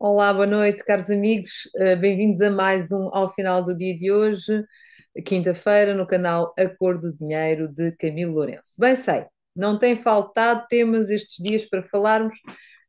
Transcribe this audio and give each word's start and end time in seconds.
Olá, 0.00 0.32
boa 0.32 0.46
noite, 0.46 0.84
caros 0.84 1.10
amigos. 1.10 1.68
Uh, 1.74 1.96
Bem-vindos 1.96 2.40
a 2.40 2.52
mais 2.52 2.92
um 2.92 3.10
Ao 3.12 3.34
Final 3.34 3.64
do 3.64 3.76
Dia 3.76 3.96
de 3.96 4.12
hoje, 4.12 4.64
quinta-feira, 5.26 5.92
no 5.92 6.06
canal 6.06 6.54
A 6.56 6.68
Cor 6.68 7.00
do 7.00 7.12
Dinheiro 7.16 7.66
de 7.66 7.90
Camilo 7.96 8.34
Lourenço. 8.34 8.74
Bem 8.78 8.94
sei, 8.94 9.26
não 9.56 9.76
tem 9.76 9.96
faltado 9.96 10.64
temas 10.68 11.10
estes 11.10 11.42
dias 11.42 11.64
para 11.64 11.82
falarmos. 11.82 12.38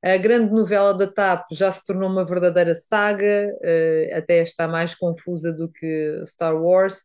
A 0.04 0.18
grande 0.18 0.52
novela 0.52 0.94
da 0.94 1.08
TAP 1.08 1.48
já 1.52 1.72
se 1.72 1.84
tornou 1.84 2.12
uma 2.12 2.24
verdadeira 2.24 2.76
saga, 2.76 3.48
uh, 3.56 4.16
até 4.16 4.44
está 4.44 4.68
mais 4.68 4.94
confusa 4.94 5.52
do 5.52 5.68
que 5.68 6.22
Star 6.28 6.56
Wars. 6.56 7.02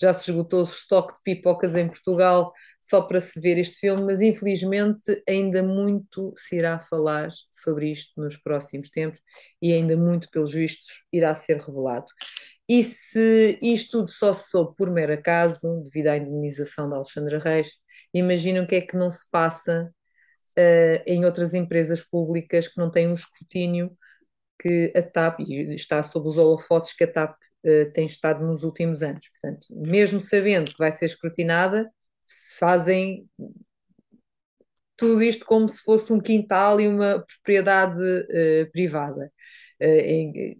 Já 0.00 0.12
se 0.12 0.30
esgotou 0.30 0.60
o 0.60 0.68
estoque 0.68 1.14
de 1.14 1.20
pipocas 1.24 1.74
em 1.74 1.88
Portugal 1.88 2.52
só 2.88 3.02
para 3.02 3.20
se 3.20 3.38
ver 3.40 3.58
este 3.58 3.78
filme, 3.80 4.02
mas 4.02 4.20
infelizmente 4.20 5.22
ainda 5.28 5.62
muito 5.62 6.32
se 6.36 6.56
irá 6.56 6.80
falar 6.80 7.30
sobre 7.52 7.90
isto 7.90 8.12
nos 8.20 8.36
próximos 8.38 8.90
tempos 8.90 9.20
e 9.60 9.72
ainda 9.72 9.96
muito, 9.96 10.30
pelos 10.30 10.52
vistos, 10.52 11.04
irá 11.12 11.34
ser 11.34 11.58
revelado. 11.58 12.06
E 12.68 12.82
se 12.82 13.58
isto 13.62 14.00
tudo 14.00 14.10
só 14.10 14.32
se 14.32 14.50
soube 14.50 14.76
por 14.76 14.90
mero 14.90 15.12
acaso, 15.12 15.82
devido 15.84 16.08
à 16.08 16.16
indemnização 16.16 16.88
da 16.88 16.96
Alexandra 16.96 17.38
Reis, 17.38 17.72
imaginam 18.12 18.64
o 18.64 18.66
que 18.66 18.76
é 18.76 18.80
que 18.80 18.96
não 18.96 19.10
se 19.10 19.28
passa 19.30 19.92
uh, 20.58 21.02
em 21.06 21.24
outras 21.24 21.54
empresas 21.54 22.02
públicas 22.02 22.68
que 22.68 22.78
não 22.78 22.90
têm 22.90 23.08
um 23.08 23.14
escrutínio 23.14 23.96
que 24.60 24.92
a 24.96 25.02
TAP, 25.02 25.40
e 25.40 25.74
está 25.74 26.02
sob 26.02 26.28
os 26.28 26.36
holofotes 26.36 26.94
que 26.94 27.04
a 27.04 27.12
TAP 27.12 27.36
uh, 27.64 27.92
tem 27.92 28.06
estado 28.06 28.44
nos 28.44 28.64
últimos 28.64 29.02
anos. 29.02 29.28
Portanto, 29.30 29.66
mesmo 29.70 30.20
sabendo 30.20 30.70
que 30.70 30.78
vai 30.78 30.92
ser 30.92 31.06
escrutinada, 31.06 31.90
fazem 32.58 33.28
tudo 34.98 35.22
isto 35.22 35.46
como 35.46 35.68
se 35.68 35.82
fosse 35.82 36.12
um 36.12 36.20
quintal 36.20 36.80
e 36.80 36.88
uma 36.88 37.24
propriedade 37.24 38.02
uh, 38.02 38.70
privada. 38.72 39.32
Uh, 39.80 40.56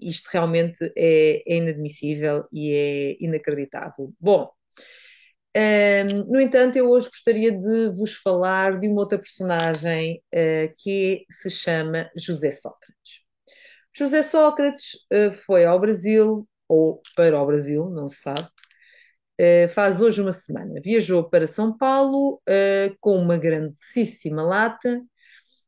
isto 0.00 0.28
realmente 0.32 0.92
é, 0.96 1.42
é, 1.46 1.56
inadmissível 1.56 2.44
e 2.52 2.72
é 2.72 3.16
inacreditável. 3.24 4.12
Bom, 4.20 4.50
um, 5.56 5.60
ehm, 5.60 6.24
no 6.28 6.40
entanto, 6.40 6.76
eu 6.76 6.88
hoje 6.90 7.08
gostaria 7.08 7.52
de 7.52 7.88
vos 7.90 8.14
falar 8.16 8.78
de 8.78 8.88
uma 8.88 9.00
outra 9.00 9.18
personagem 9.18 10.22
uh, 10.34 10.72
que 10.78 11.24
se 11.30 11.50
chama 11.50 12.10
José 12.16 12.50
Sócrates. 12.50 13.22
José 13.92 14.22
Sócrates 14.22 14.98
foi 15.46 15.64
ao 15.64 15.80
Brasil, 15.80 16.46
ou 16.68 17.00
para 17.16 17.40
o 17.40 17.46
Brasil, 17.46 17.88
não 17.88 18.08
se 18.08 18.20
sabe, 18.20 18.48
faz 19.74 20.00
hoje 20.00 20.20
uma 20.22 20.32
semana. 20.32 20.80
Viajou 20.82 21.28
para 21.28 21.46
São 21.46 21.76
Paulo 21.76 22.40
uh, 22.48 22.96
com 23.00 23.16
uma 23.16 23.36
grandíssima 23.36 24.42
lata, 24.42 25.02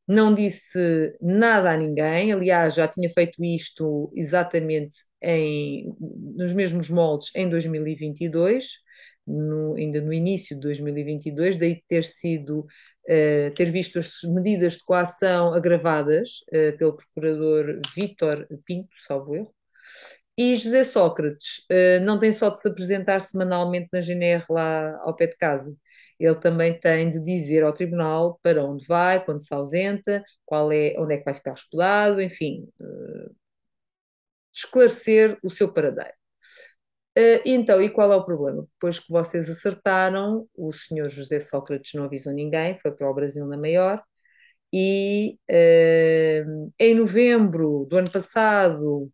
não 0.06 0.34
disse 0.34 1.14
nada 1.20 1.72
a 1.72 1.76
ninguém, 1.76 2.32
aliás, 2.32 2.74
já 2.74 2.88
tinha 2.88 3.10
feito 3.10 3.44
isto 3.44 4.10
exatamente 4.14 4.98
em, 5.22 5.94
nos 6.00 6.52
mesmos 6.52 6.88
moldes 6.88 7.30
em 7.34 7.48
2022, 7.48 8.78
no, 9.26 9.74
ainda 9.74 10.00
no 10.00 10.12
início 10.12 10.56
de 10.56 10.62
2022, 10.62 11.58
daí 11.58 11.82
ter 11.86 12.04
sido, 12.04 12.60
uh, 12.60 13.54
ter 13.54 13.70
visto 13.70 13.98
as 13.98 14.22
medidas 14.24 14.74
de 14.74 14.84
coação 14.84 15.52
agravadas 15.52 16.40
pelo 16.78 16.96
procurador 16.96 17.80
Vítor 17.94 18.48
Pinto, 18.64 18.88
salvo 19.06 19.34
erro, 19.36 19.54
e 20.38 20.56
José 20.56 20.84
Sócrates 20.84 21.66
uh, 21.68 22.00
não 22.04 22.16
tem 22.20 22.32
só 22.32 22.48
de 22.48 22.60
se 22.60 22.68
apresentar 22.68 23.20
semanalmente 23.20 23.88
na 23.92 24.00
GNR 24.00 24.44
lá 24.48 24.96
ao 25.02 25.16
pé 25.16 25.26
de 25.26 25.36
casa. 25.36 25.74
Ele 26.18 26.36
também 26.36 26.78
tem 26.78 27.10
de 27.10 27.20
dizer 27.20 27.64
ao 27.64 27.72
tribunal 27.72 28.38
para 28.40 28.64
onde 28.64 28.86
vai, 28.86 29.24
quando 29.24 29.42
se 29.42 29.52
ausenta, 29.52 30.22
qual 30.46 30.70
é, 30.70 30.94
onde 30.96 31.14
é 31.14 31.18
que 31.18 31.24
vai 31.24 31.34
ficar 31.34 31.52
hospedado, 31.52 32.22
enfim, 32.22 32.68
uh, 32.80 33.34
esclarecer 34.52 35.36
o 35.42 35.50
seu 35.50 35.72
paradeiro. 35.72 36.12
Uh, 37.18 37.42
então, 37.44 37.82
e 37.82 37.90
qual 37.90 38.12
é 38.12 38.16
o 38.16 38.24
problema? 38.24 38.62
Depois 38.74 39.00
que 39.00 39.10
vocês 39.10 39.50
acertaram, 39.50 40.48
o 40.56 40.72
senhor 40.72 41.08
José 41.08 41.40
Sócrates 41.40 41.94
não 41.94 42.04
avisou 42.04 42.32
ninguém, 42.32 42.78
foi 42.78 42.92
para 42.92 43.10
o 43.10 43.14
Brasil 43.14 43.44
na 43.44 43.56
maior, 43.56 44.00
e 44.72 45.36
uh, 45.50 46.72
em 46.78 46.94
novembro 46.94 47.86
do 47.90 47.96
ano 47.96 48.10
passado 48.10 49.10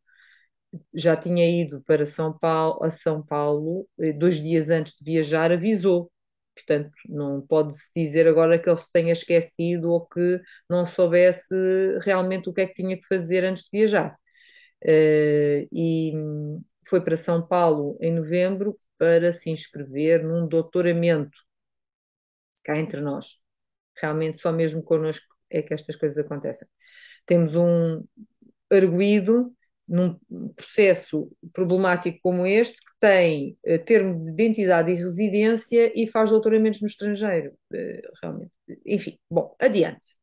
já 0.94 1.16
tinha 1.16 1.48
ido 1.48 1.82
para 1.84 2.06
São 2.06 2.36
Paulo, 2.38 2.82
a 2.84 2.90
São 2.90 3.22
Paulo, 3.24 3.88
eh, 3.98 4.12
dois 4.12 4.40
dias 4.42 4.70
antes 4.70 4.94
de 4.94 5.04
viajar, 5.04 5.52
avisou. 5.52 6.10
Portanto, 6.54 6.90
não 7.08 7.40
pode-se 7.46 7.90
dizer 7.94 8.26
agora 8.28 8.58
que 8.58 8.68
ele 8.70 8.78
se 8.78 8.90
tenha 8.90 9.12
esquecido 9.12 9.90
ou 9.90 10.06
que 10.06 10.40
não 10.70 10.86
soubesse 10.86 11.54
realmente 12.02 12.48
o 12.48 12.52
que 12.52 12.62
é 12.62 12.66
que 12.66 12.74
tinha 12.74 12.96
que 12.96 13.06
fazer 13.06 13.44
antes 13.44 13.64
de 13.64 13.70
viajar. 13.72 14.16
Uh, 14.84 15.66
e 15.72 16.12
foi 16.88 17.00
para 17.00 17.16
São 17.16 17.46
Paulo 17.46 17.96
em 18.00 18.12
novembro 18.12 18.78
para 18.98 19.32
se 19.32 19.50
inscrever 19.50 20.22
num 20.22 20.46
doutoramento 20.46 21.36
cá 22.62 22.78
entre 22.78 23.00
nós. 23.00 23.38
Realmente 23.96 24.38
só 24.38 24.52
mesmo 24.52 24.82
connosco 24.82 25.26
é 25.50 25.62
que 25.62 25.74
estas 25.74 25.96
coisas 25.96 26.18
acontecem. 26.18 26.66
Temos 27.26 27.54
um 27.54 28.04
arguído 28.70 29.53
num 29.86 30.18
processo 30.56 31.30
problemático 31.52 32.18
como 32.22 32.46
este, 32.46 32.76
que 32.76 32.92
tem 32.98 33.58
uh, 33.66 33.78
termo 33.84 34.22
de 34.22 34.30
identidade 34.30 34.90
e 34.90 34.94
residência 34.94 35.92
e 35.94 36.06
faz 36.06 36.30
doutoramentos 36.30 36.80
no 36.80 36.86
estrangeiro, 36.86 37.52
uh, 37.72 38.12
realmente. 38.22 38.52
Enfim, 38.86 39.18
bom, 39.30 39.54
adiante. 39.60 40.16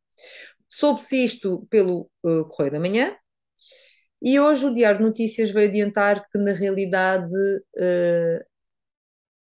Soube-se 0.67 1.23
isto 1.23 1.65
pelo 1.69 2.09
uh, 2.23 2.45
Correio 2.45 2.71
da 2.73 2.79
Manhã 2.79 3.15
e 4.21 4.39
hoje 4.39 4.65
o 4.65 4.73
Diário 4.73 4.99
de 4.99 5.05
Notícias 5.05 5.51
veio 5.51 5.69
adiantar 5.69 6.27
que, 6.29 6.37
na 6.37 6.53
realidade, 6.53 7.33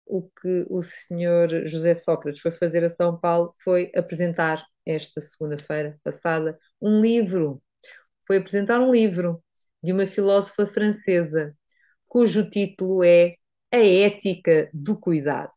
o 0.04 0.22
que 0.22 0.66
o 0.68 0.82
senhor 0.82 1.48
José 1.66 1.94
Sócrates 1.94 2.40
foi 2.40 2.50
fazer 2.50 2.84
a 2.84 2.88
São 2.88 3.18
Paulo 3.18 3.54
foi 3.62 3.90
apresentar, 3.96 4.64
esta 4.84 5.20
segunda-feira 5.20 5.98
passada, 6.04 6.58
um 6.80 7.00
livro. 7.00 7.60
Foi 8.26 8.36
apresentar 8.36 8.80
um 8.80 8.90
livro 8.90 9.42
de 9.82 9.92
uma 9.92 10.06
filósofa 10.06 10.66
francesa, 10.66 11.54
cujo 12.06 12.48
título 12.48 13.04
é 13.04 13.34
A 13.72 13.78
Ética 13.78 14.70
do 14.72 14.98
Cuidado. 14.98 15.52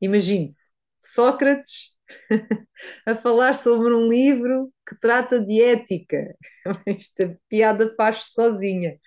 Imagine-se, 0.00 0.70
Sócrates 0.98 1.92
a 3.06 3.14
falar 3.14 3.54
sobre 3.54 3.94
um 3.94 4.08
livro 4.08 4.72
que 4.86 4.98
trata 4.98 5.40
de 5.40 5.62
ética. 5.62 6.34
Esta 6.86 7.38
piada 7.48 7.94
faz-se 7.96 8.32
sozinha. 8.32 8.98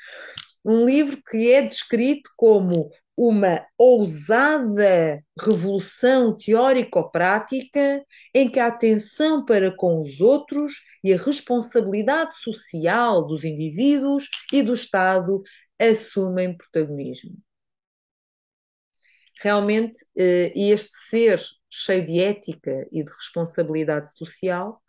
Um 0.64 0.86
livro 0.86 1.22
que 1.30 1.52
é 1.52 1.62
descrito 1.62 2.30
como 2.36 2.90
uma 3.18 3.66
ousada 3.78 5.24
revolução 5.40 6.38
teórico-prática 6.38 8.04
em 8.34 8.50
que 8.50 8.60
a 8.60 8.68
atenção 8.68 9.46
para 9.46 9.76
com 9.76 10.02
os 10.02 10.20
outros 10.20 10.74
e 11.04 11.14
a 11.14 11.18
responsabilidade 11.18 12.36
social 12.36 13.26
dos 13.26 13.44
indivíduos 13.44 14.30
e 14.52 14.62
do 14.62 14.74
Estado 14.74 15.42
assumem 15.80 16.56
protagonismo. 16.56 17.38
Realmente, 19.42 20.06
eh, 20.18 20.52
este 20.56 20.92
ser 21.10 21.42
cheio 21.70 22.06
de 22.06 22.20
ética 22.22 22.88
e 22.92 23.04
de 23.04 23.12
responsabilidade 23.12 24.16
social 24.16 24.82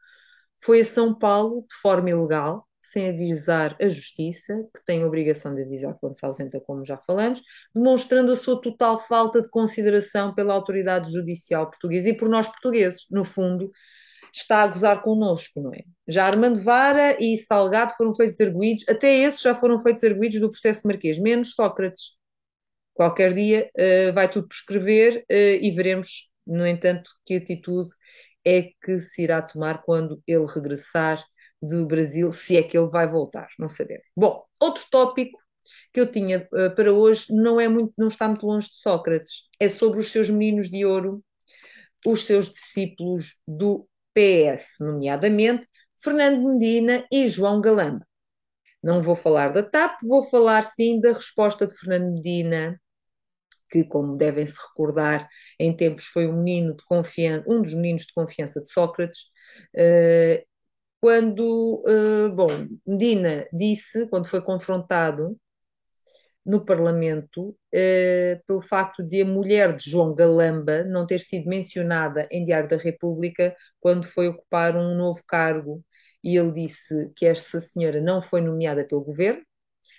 foi 0.63 0.81
a 0.81 0.85
São 0.85 1.17
Paulo 1.17 1.67
de 1.69 1.75
forma 1.77 2.11
ilegal, 2.11 2.67
sem 2.91 3.09
avisar 3.09 3.77
a 3.81 3.89
justiça, 3.89 4.55
que 4.75 4.85
tem 4.85 5.03
a 5.03 5.07
obrigação 5.07 5.55
de 5.55 5.63
avisar 5.63 5.97
quando 6.01 6.17
se 6.17 6.25
ausenta, 6.25 6.61
como 6.61 6.85
já 6.85 6.97
falamos, 6.97 7.43
demonstrando 7.75 8.33
a 8.33 8.37
sua 8.37 8.61
total 8.61 9.01
falta 9.01 9.43
de 9.43 9.49
consideração 9.51 10.35
pela 10.35 10.55
autoridade 10.55 11.13
judicial 11.13 11.69
portuguesa 11.69 12.09
e 12.09 12.17
por 12.17 12.29
nós 12.29 12.49
portugueses. 12.49 13.07
No 13.11 13.25
fundo, 13.25 13.71
está 14.33 14.63
a 14.63 14.67
gozar 14.67 15.03
connosco, 15.03 15.61
não 15.61 15.73
é? 15.73 15.83
Já 16.07 16.27
Armando 16.27 16.63
Vara 16.63 17.17
e 17.21 17.37
Salgado 17.37 17.95
foram 17.97 18.15
feitos 18.15 18.41
arguídos, 18.41 18.85
até 18.89 19.15
esses 19.21 19.41
já 19.41 19.55
foram 19.55 19.81
feitos 19.81 20.05
arguídos 20.05 20.41
do 20.41 20.51
processo 20.51 20.87
marquês, 20.87 21.19
menos 21.19 21.55
Sócrates. 21.55 22.17
Qualquer 22.95 23.35
dia 23.35 23.71
uh, 23.79 24.13
vai 24.13 24.31
tudo 24.31 24.49
prescrever 24.49 25.25
uh, 25.31 25.59
e 25.61 25.71
veremos, 25.71 26.31
no 26.47 26.67
entanto, 26.67 27.11
que 27.25 27.35
atitude 27.35 27.91
é 28.45 28.71
que 28.83 29.01
se 29.01 29.23
irá 29.23 29.43
tomar 29.43 29.83
quando 29.83 30.23
ele 30.27 30.47
regressar 30.47 31.23
do 31.67 31.87
Brasil, 31.87 32.33
se 32.33 32.57
é 32.57 32.63
que 32.63 32.77
ele 32.77 32.89
vai 32.89 33.07
voltar, 33.07 33.49
não 33.59 33.69
sabemos. 33.69 34.05
Bom, 34.17 34.45
outro 34.61 34.85
tópico 34.91 35.39
que 35.93 36.01
eu 36.01 36.11
tinha 36.11 36.49
uh, 36.53 36.75
para 36.75 36.93
hoje 36.93 37.27
não 37.31 37.61
é 37.61 37.69
muito, 37.69 37.93
não 37.97 38.09
está 38.09 38.29
muito 38.29 38.47
longe 38.47 38.69
de 38.69 38.77
Sócrates, 38.77 39.45
é 39.59 39.69
sobre 39.69 40.01
os 40.01 40.11
seus 40.11 40.31
meninos 40.31 40.71
de 40.71 40.85
ouro, 40.85 41.23
os 42.07 42.25
seus 42.25 42.51
discípulos 42.51 43.37
do 43.47 43.89
PS, 44.15 44.77
nomeadamente 44.81 45.69
Fernando 46.03 46.43
Medina 46.43 47.07
e 47.13 47.29
João 47.29 47.61
Galamba. 47.61 48.07
Não 48.83 49.03
vou 49.03 49.17
falar 49.17 49.53
da 49.53 49.63
TAP, 49.63 50.01
vou 50.03 50.23
falar 50.23 50.65
sim 50.67 51.01
da 51.01 51.13
resposta 51.13 51.67
de 51.67 51.77
Fernando 51.77 52.13
Medina, 52.13 52.81
que, 53.71 53.85
como 53.85 54.17
devem 54.17 54.47
se 54.47 54.55
recordar, 54.69 55.29
em 55.59 55.77
tempos 55.77 56.05
foi 56.05 56.27
um 56.27 56.43
menino 56.43 56.77
de 56.77 56.85
confiança, 56.85 57.45
um 57.49 57.61
dos 57.61 57.75
meninos 57.75 58.03
de 58.03 58.13
confiança 58.15 58.61
de 58.61 58.71
Sócrates, 58.71 59.23
uh, 59.75 60.47
quando, 61.07 61.85
uh, 61.87 62.29
bom, 62.35 62.49
Medina 62.85 63.47
disse, 63.53 64.09
quando 64.09 64.27
foi 64.27 64.43
confrontado 64.43 65.39
no 66.45 66.65
Parlamento, 66.65 67.51
uh, 67.51 68.45
pelo 68.45 68.61
facto 68.61 69.05
de 69.05 69.23
a 69.23 69.25
mulher 69.25 69.77
de 69.77 69.89
João 69.89 70.17
Galamba 70.17 70.83
não 70.83 71.07
ter 71.07 71.21
sido 71.21 71.49
mencionada 71.49 72.27
em 72.29 72.45
Diário 72.45 72.69
da 72.69 72.77
República 72.77 73.55
quando 73.79 74.05
foi 74.05 74.27
ocupar 74.27 74.77
um 74.77 74.97
novo 74.97 75.23
cargo. 75.29 75.81
E 76.25 76.37
ele 76.37 76.51
disse 76.51 77.13
que 77.15 77.25
esta 77.25 77.61
senhora 77.61 78.01
não 78.01 78.21
foi 78.21 78.41
nomeada 78.41 78.85
pelo 78.85 79.05
governo, 79.05 79.43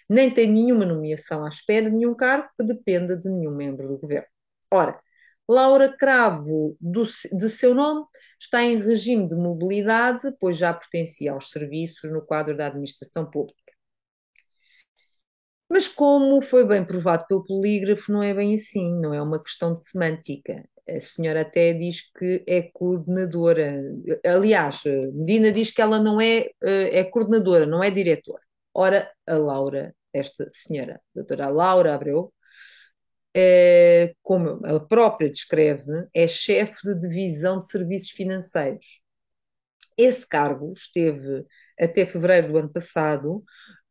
nem 0.09 0.29
tem 0.29 0.51
nenhuma 0.51 0.85
nomeação 0.85 1.45
à 1.45 1.47
espera 1.47 1.89
nenhum 1.89 2.13
cargo 2.13 2.49
que 2.57 2.65
dependa 2.65 3.17
de 3.17 3.29
nenhum 3.29 3.55
membro 3.55 3.87
do 3.87 3.97
governo. 3.97 4.27
Ora, 4.69 4.99
Laura 5.49 5.95
Cravo, 5.95 6.75
do, 6.81 7.05
de 7.05 7.49
seu 7.49 7.73
nome, 7.73 8.05
está 8.39 8.63
em 8.63 8.77
regime 8.81 9.27
de 9.27 9.35
mobilidade, 9.35 10.33
pois 10.39 10.57
já 10.57 10.73
pertencia 10.73 11.31
aos 11.31 11.49
serviços 11.49 12.11
no 12.11 12.21
quadro 12.21 12.55
da 12.55 12.67
administração 12.67 13.29
pública. 13.29 13.67
Mas, 15.69 15.87
como 15.87 16.41
foi 16.41 16.65
bem 16.65 16.83
provado 16.85 17.25
pelo 17.27 17.45
polígrafo, 17.45 18.11
não 18.11 18.23
é 18.23 18.33
bem 18.33 18.55
assim, 18.55 18.93
não 18.99 19.13
é 19.13 19.21
uma 19.21 19.41
questão 19.41 19.73
de 19.73 19.81
semântica. 19.81 20.67
A 20.89 20.99
senhora 20.99 21.41
até 21.41 21.73
diz 21.73 22.09
que 22.17 22.43
é 22.47 22.61
coordenadora. 22.61 23.81
Aliás, 24.25 24.83
Medina 25.13 25.51
diz 25.51 25.71
que 25.71 25.81
ela 25.81 25.99
não 25.99 26.21
é, 26.21 26.49
eh, 26.63 26.99
é 26.99 27.03
coordenadora, 27.03 27.65
não 27.65 27.83
é 27.83 27.89
diretora. 27.91 28.41
Ora, 28.73 29.11
a 29.25 29.37
Laura, 29.37 29.93
esta 30.13 30.49
senhora, 30.53 30.95
a 30.95 30.99
doutora 31.15 31.49
Laura 31.49 31.93
Abreu, 31.93 32.33
é, 33.35 34.13
como 34.21 34.65
ela 34.65 34.85
própria 34.85 35.29
descreve, 35.29 36.07
é 36.13 36.27
chefe 36.27 36.81
de 36.83 36.99
divisão 36.99 37.59
de 37.59 37.67
serviços 37.67 38.09
financeiros. 38.11 39.01
Esse 39.97 40.27
cargo 40.27 40.73
esteve 40.73 41.45
até 41.79 42.05
fevereiro 42.05 42.51
do 42.51 42.57
ano 42.57 42.69
passado 42.69 43.43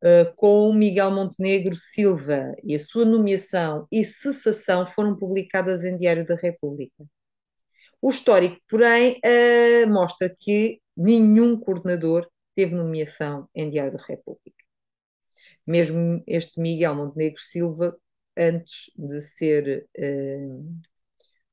uh, 0.03 0.35
com 0.37 0.73
Miguel 0.73 1.11
Montenegro 1.11 1.77
Silva 1.77 2.55
e 2.63 2.75
a 2.75 2.81
sua 2.81 3.05
nomeação 3.05 3.87
e 3.91 4.05
cessação 4.05 4.87
foram 4.87 5.17
publicadas 5.17 5.85
em 5.85 5.97
Diário 5.97 6.27
da 6.27 6.37
República. 6.37 7.05
O 8.01 8.11
histórico, 8.11 8.61
porém, 8.69 9.21
uh, 9.25 9.89
mostra 9.89 10.29
que 10.29 10.81
nenhum 10.97 11.59
coordenador 11.59 12.29
teve 12.55 12.75
nomeação 12.75 13.49
em 13.55 13.71
Diário 13.71 13.93
da 13.93 14.05
República. 14.05 14.65
Mesmo 15.67 16.23
este 16.27 16.61
Miguel 16.61 16.95
Montenegro 16.95 17.41
Silva 17.41 17.97
antes 18.37 18.91
de 18.97 19.21
ser, 19.23 19.89
eh, 19.97 20.49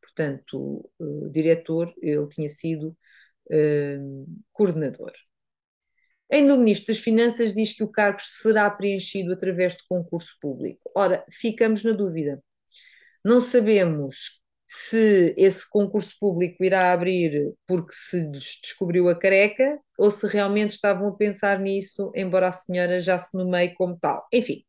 portanto, 0.01 0.89
eh, 1.01 1.29
diretor, 1.31 1.93
ele 2.01 2.27
tinha 2.29 2.49
sido 2.49 2.95
eh, 3.51 3.97
coordenador. 4.51 5.11
Ainda 6.31 6.55
o 6.55 6.57
Ministro 6.57 6.87
das 6.87 6.97
Finanças 6.97 7.53
diz 7.53 7.73
que 7.75 7.83
o 7.83 7.91
cargo 7.91 8.19
será 8.21 8.69
preenchido 8.69 9.33
através 9.33 9.73
de 9.75 9.83
concurso 9.87 10.35
público. 10.41 10.81
Ora, 10.95 11.23
ficamos 11.29 11.83
na 11.83 11.91
dúvida. 11.91 12.41
Não 13.23 13.39
sabemos 13.39 14.41
se 14.67 15.35
esse 15.37 15.69
concurso 15.69 16.15
público 16.19 16.63
irá 16.63 16.91
abrir 16.91 17.53
porque 17.67 17.93
se 17.93 18.25
descobriu 18.31 19.07
a 19.09 19.17
careca 19.17 19.79
ou 19.97 20.09
se 20.09 20.25
realmente 20.25 20.71
estavam 20.71 21.09
a 21.09 21.15
pensar 21.15 21.59
nisso, 21.59 22.11
embora 22.15 22.47
a 22.47 22.51
senhora 22.51 22.99
já 22.99 23.19
se 23.19 23.37
nomeie 23.37 23.73
como 23.75 23.97
tal. 23.99 24.25
Enfim, 24.33 24.65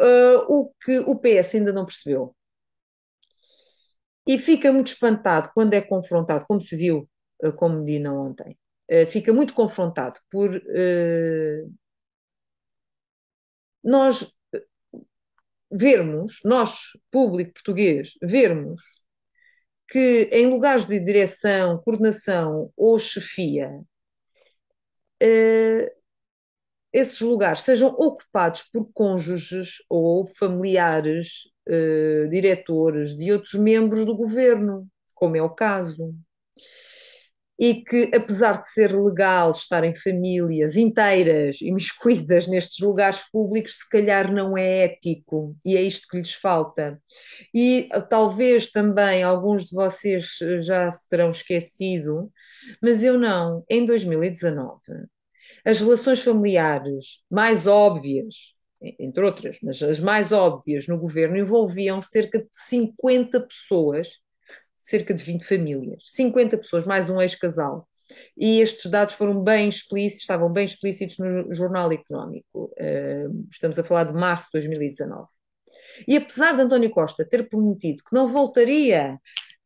uh, 0.00 0.44
o 0.48 0.72
que 0.82 0.98
o 1.00 1.18
PS 1.18 1.56
ainda 1.56 1.72
não 1.72 1.86
percebeu. 1.86 2.34
E 4.26 4.38
fica 4.38 4.72
muito 4.72 4.88
espantado 4.88 5.50
quando 5.54 5.74
é 5.74 5.80
confrontado, 5.80 6.44
como 6.46 6.60
se 6.60 6.76
viu 6.76 7.08
uh, 7.42 7.52
com 7.52 7.68
Medina 7.68 8.12
ontem, 8.12 8.56
uh, 8.90 9.06
fica 9.06 9.32
muito 9.32 9.54
confrontado 9.54 10.20
por 10.30 10.50
nós 13.82 14.30
vermos, 15.70 16.40
nós, 16.44 16.90
público 17.10 17.52
português, 17.54 18.12
vermos 18.22 18.80
que 19.88 20.28
em 20.32 20.46
lugares 20.46 20.84
de 20.86 21.00
direção, 21.00 21.80
coordenação 21.82 22.70
ou 22.76 22.98
chefia, 22.98 23.70
esses 26.92 27.20
lugares 27.20 27.62
sejam 27.62 27.88
ocupados 27.88 28.62
por 28.72 28.90
cônjuges 28.92 29.76
ou 29.88 30.26
familiares, 30.26 31.44
uh, 31.68 32.28
diretores 32.30 33.16
de 33.16 33.32
outros 33.32 33.54
membros 33.54 34.06
do 34.06 34.16
governo, 34.16 34.86
como 35.14 35.36
é 35.36 35.42
o 35.42 35.50
caso. 35.50 36.14
E 37.60 37.82
que, 37.82 38.08
apesar 38.14 38.62
de 38.62 38.70
ser 38.70 38.96
legal 38.96 39.50
estarem 39.50 39.92
famílias 39.92 40.76
inteiras 40.76 41.60
imiscuídas 41.60 42.46
nestes 42.46 42.78
lugares 42.78 43.28
públicos, 43.32 43.78
se 43.78 43.88
calhar 43.88 44.32
não 44.32 44.56
é 44.56 44.84
ético, 44.84 45.56
e 45.64 45.76
é 45.76 45.82
isto 45.82 46.06
que 46.08 46.18
lhes 46.18 46.34
falta. 46.34 47.02
E 47.52 47.88
talvez 48.08 48.70
também 48.70 49.24
alguns 49.24 49.64
de 49.64 49.74
vocês 49.74 50.38
já 50.60 50.90
se 50.92 51.08
terão 51.08 51.32
esquecido, 51.32 52.30
mas 52.80 53.02
eu 53.02 53.18
não. 53.18 53.64
Em 53.68 53.84
2019, 53.84 54.80
as 55.64 55.80
relações 55.80 56.22
familiares 56.22 57.22
mais 57.30 57.66
óbvias, 57.66 58.54
entre 58.80 59.24
outras, 59.24 59.58
mas 59.62 59.82
as 59.82 60.00
mais 60.00 60.30
óbvias 60.30 60.86
no 60.86 60.98
governo 60.98 61.36
envolviam 61.36 62.00
cerca 62.00 62.38
de 62.38 62.48
50 62.68 63.40
pessoas, 63.40 64.18
cerca 64.76 65.12
de 65.12 65.22
20 65.22 65.44
famílias, 65.44 66.04
50 66.06 66.58
pessoas, 66.58 66.84
mais 66.84 67.10
um 67.10 67.20
ex-casal. 67.20 67.88
E 68.36 68.60
estes 68.60 68.90
dados 68.90 69.14
foram 69.14 69.42
bem 69.42 69.68
explícitos, 69.68 70.22
estavam 70.22 70.50
bem 70.50 70.64
explícitos 70.64 71.18
no 71.18 71.52
Jornal 71.54 71.92
Económico. 71.92 72.72
Estamos 73.50 73.78
a 73.78 73.84
falar 73.84 74.04
de 74.04 74.14
março 74.14 74.46
de 74.46 74.52
2019. 74.52 75.28
E 76.06 76.16
apesar 76.16 76.54
de 76.54 76.62
António 76.62 76.90
Costa 76.90 77.28
ter 77.28 77.48
prometido 77.48 78.02
que 78.02 78.14
não 78.14 78.28
voltaria 78.28 79.18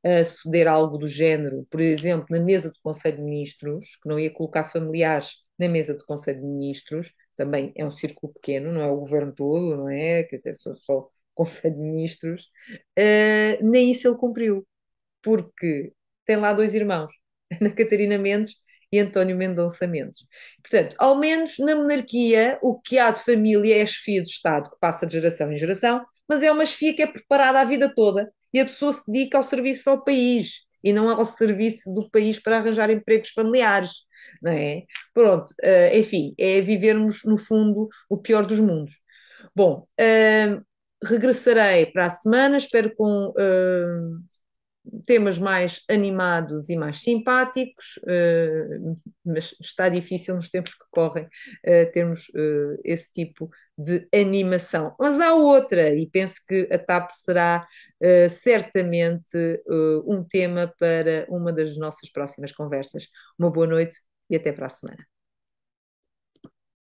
a 0.04 0.24
ceder 0.24 0.66
algo 0.66 0.98
do 0.98 1.06
género, 1.06 1.64
por 1.70 1.80
exemplo, 1.80 2.26
na 2.30 2.40
mesa 2.40 2.70
do 2.70 2.78
Conselho 2.82 3.18
de 3.18 3.22
Ministros, 3.22 3.96
que 4.02 4.08
não 4.08 4.18
ia 4.18 4.32
colocar 4.32 4.64
familiares 4.64 5.41
na 5.58 5.68
mesa 5.68 5.94
do 5.94 6.04
Conselho 6.04 6.40
de 6.40 6.46
Ministros, 6.46 7.12
também 7.36 7.72
é 7.76 7.84
um 7.84 7.90
círculo 7.90 8.32
pequeno, 8.32 8.72
não 8.72 8.82
é 8.82 8.90
o 8.90 8.96
governo 8.96 9.32
todo, 9.34 9.76
não 9.76 9.88
é? 9.88 10.22
Quer 10.24 10.36
dizer, 10.36 10.56
só, 10.56 10.74
só 10.74 11.08
Conselho 11.34 11.74
de 11.76 11.80
Ministros, 11.80 12.42
uh, 12.98 13.64
nem 13.64 13.90
isso 13.90 14.06
ele 14.08 14.18
cumpriu, 14.18 14.66
porque 15.22 15.92
tem 16.26 16.36
lá 16.36 16.52
dois 16.52 16.74
irmãos, 16.74 17.12
Ana 17.60 17.70
Catarina 17.70 18.18
Mendes 18.18 18.56
e 18.92 18.98
António 18.98 19.36
Mendonça 19.36 19.86
Mendes. 19.86 20.26
Portanto, 20.62 20.94
ao 20.98 21.18
menos 21.18 21.58
na 21.58 21.74
monarquia, 21.74 22.58
o 22.62 22.78
que 22.80 22.98
há 22.98 23.10
de 23.10 23.22
família 23.22 23.78
é 23.78 23.82
a 23.82 23.86
chefia 23.86 24.22
do 24.22 24.26
Estado, 24.28 24.70
que 24.70 24.78
passa 24.78 25.06
de 25.06 25.14
geração 25.14 25.50
em 25.50 25.56
geração, 25.56 26.04
mas 26.28 26.42
é 26.42 26.52
uma 26.52 26.66
chefia 26.66 26.94
que 26.94 27.02
é 27.02 27.06
preparada 27.06 27.60
a 27.60 27.64
vida 27.64 27.92
toda 27.94 28.30
e 28.52 28.60
a 28.60 28.66
pessoa 28.66 28.92
se 28.92 29.02
dedica 29.06 29.38
ao 29.38 29.42
serviço 29.42 29.88
ao 29.88 30.04
país 30.04 30.62
e 30.82 30.92
não 30.92 31.08
ao 31.10 31.24
serviço 31.26 31.92
do 31.92 32.10
país 32.10 32.38
para 32.38 32.58
arranjar 32.58 32.90
empregos 32.90 33.30
familiares 33.30 33.90
não 34.40 34.52
é? 34.52 34.84
Pronto, 35.12 35.50
uh, 35.62 35.96
enfim, 35.96 36.34
é 36.38 36.60
vivermos, 36.60 37.22
no 37.24 37.36
fundo, 37.36 37.88
o 38.08 38.18
pior 38.18 38.46
dos 38.46 38.60
mundos. 38.60 38.94
Bom, 39.54 39.86
uh, 40.00 40.64
regressarei 41.04 41.86
para 41.86 42.06
a 42.06 42.10
semana, 42.10 42.56
espero 42.56 42.94
com 42.94 43.28
uh, 43.28 44.22
temas 45.06 45.38
mais 45.38 45.84
animados 45.88 46.68
e 46.68 46.76
mais 46.76 47.02
simpáticos, 47.02 48.00
mas 49.24 49.54
está 49.60 49.88
difícil 49.88 50.34
nos 50.34 50.50
tempos 50.50 50.74
que 50.74 50.84
correm 50.90 51.28
termos 51.92 52.30
esse 52.84 53.12
tipo 53.12 53.48
de 53.78 54.06
animação. 54.14 54.94
Mas 54.98 55.20
há 55.20 55.34
outra, 55.34 55.94
e 55.94 56.06
penso 56.08 56.36
que 56.46 56.68
a 56.70 56.78
TAP 56.78 57.10
será 57.10 57.66
certamente 58.30 59.62
um 60.06 60.24
tema 60.24 60.72
para 60.78 61.26
uma 61.28 61.52
das 61.52 61.76
nossas 61.76 62.10
próximas 62.10 62.52
conversas. 62.52 63.06
Uma 63.38 63.50
boa 63.50 63.66
noite 63.66 63.96
e 64.28 64.36
até 64.36 64.52
para 64.52 64.66
a 64.66 64.68
semana. 64.70 65.04